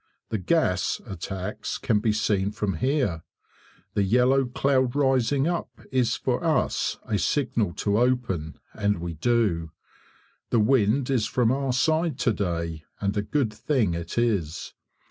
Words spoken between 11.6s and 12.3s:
side